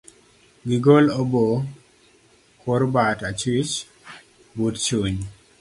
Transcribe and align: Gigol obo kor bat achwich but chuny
Gigol 0.67 1.05
obo 1.21 1.43
kor 2.61 2.83
bat 2.95 3.19
achwich 3.29 3.73
but 4.55 4.75
chuny 4.85 5.17